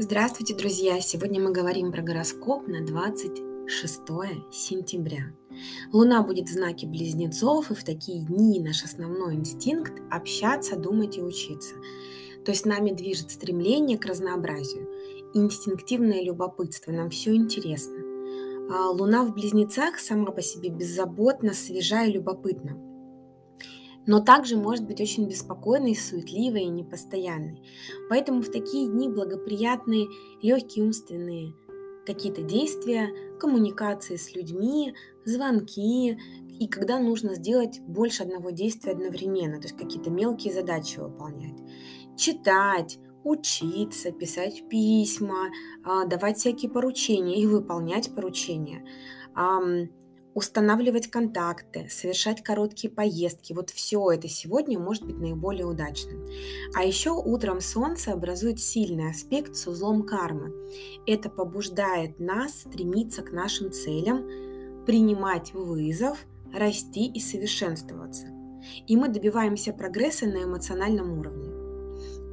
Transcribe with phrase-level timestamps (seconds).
[0.00, 1.00] Здравствуйте, друзья!
[1.00, 4.00] Сегодня мы говорим про гороскоп на 26
[4.52, 5.34] сентября.
[5.92, 11.20] Луна будет в знаке близнецов, и в такие дни наш основной инстинкт– общаться, думать и
[11.20, 11.74] учиться.
[12.44, 14.88] То есть нами движет стремление к разнообразию,
[15.34, 17.98] инстинктивное любопытство, нам все интересно.
[18.70, 22.87] А Луна в близнецах сама по себе беззаботна, свежа и любопытна
[24.08, 27.62] но также может быть очень беспокойной, суетливой и непостоянной.
[28.08, 30.08] Поэтому в такие дни благоприятные
[30.40, 31.52] легкие умственные
[32.06, 34.94] какие-то действия, коммуникации с людьми,
[35.26, 36.18] звонки,
[36.58, 41.58] и когда нужно сделать больше одного действия одновременно, то есть какие-то мелкие задачи выполнять.
[42.16, 45.50] Читать, учиться, писать письма,
[45.84, 48.82] а, давать всякие поручения и выполнять поручения
[50.38, 53.52] устанавливать контакты, совершать короткие поездки.
[53.52, 56.28] Вот все это сегодня может быть наиболее удачным.
[56.76, 60.52] А еще утром Солнце образует сильный аспект с узлом кармы.
[61.08, 68.28] Это побуждает нас стремиться к нашим целям, принимать вызов, расти и совершенствоваться.
[68.86, 71.47] И мы добиваемся прогресса на эмоциональном уровне.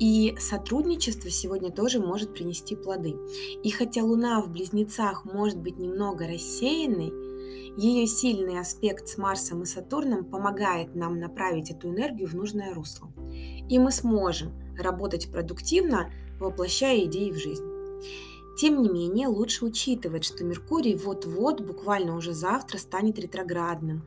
[0.00, 3.14] И сотрудничество сегодня тоже может принести плоды.
[3.62, 7.12] И хотя Луна в близнецах может быть немного рассеянной,
[7.76, 13.08] ее сильный аспект с Марсом и Сатурном помогает нам направить эту энергию в нужное русло.
[13.68, 17.73] И мы сможем работать продуктивно, воплощая идеи в жизнь.
[18.56, 24.06] Тем не менее, лучше учитывать, что Меркурий вот-вот, буквально уже завтра, станет ретроградным.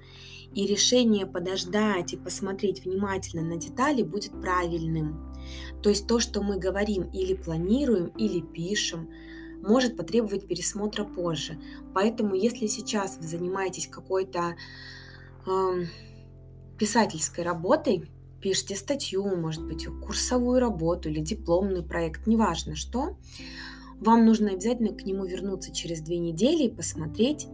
[0.53, 5.33] И решение подождать и посмотреть внимательно на детали будет правильным.
[5.83, 9.09] То есть то, что мы говорим или планируем, или пишем,
[9.61, 11.59] может потребовать пересмотра позже.
[11.93, 14.55] Поэтому, если сейчас вы занимаетесь какой-то
[15.45, 15.85] э,
[16.77, 18.09] писательской работой,
[18.41, 23.17] пишете статью, может быть, курсовую работу или дипломный проект, неважно что,
[23.99, 27.47] вам нужно обязательно к нему вернуться через две недели и посмотреть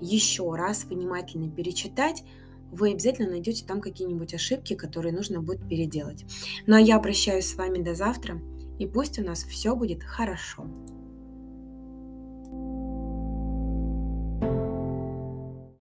[0.00, 2.22] еще раз, внимательно перечитать,
[2.70, 6.24] вы обязательно найдете там какие-нибудь ошибки, которые нужно будет переделать.
[6.66, 8.40] Ну а я прощаюсь с вами до завтра,
[8.78, 10.66] и пусть у нас все будет хорошо.